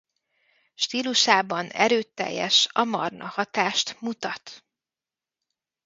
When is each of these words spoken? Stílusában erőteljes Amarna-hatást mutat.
Stílusában 0.73 1.69
erőteljes 1.69 2.67
Amarna-hatást 2.71 4.01
mutat. 4.01 4.63